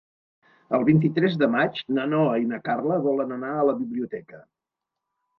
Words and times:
El 0.75 0.85
vint-i-tres 0.85 1.35
de 1.41 1.49
maig 1.55 1.81
na 1.97 2.05
Noa 2.13 2.31
i 2.43 2.47
na 2.53 2.59
Carla 2.69 2.97
volen 3.03 3.35
anar 3.35 3.51
a 3.59 3.67
la 3.69 3.75
biblioteca. 3.83 4.41